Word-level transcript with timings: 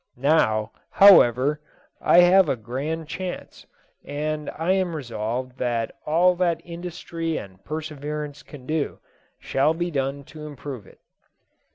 Now, 0.17 0.71
however, 0.89 1.61
I 2.01 2.21
have 2.21 2.49
a 2.49 2.55
grand 2.55 3.07
chance, 3.07 3.67
and 4.03 4.49
I 4.55 4.71
am 4.71 4.95
resolved 4.95 5.59
that 5.59 5.95
all 6.07 6.33
that 6.37 6.59
industry 6.65 7.37
and 7.37 7.63
perseverance 7.63 8.41
can 8.41 8.65
do 8.65 8.97
shall 9.37 9.75
be 9.75 9.91
done 9.91 10.23
to 10.23 10.47
improve 10.47 10.87
it. 10.87 11.01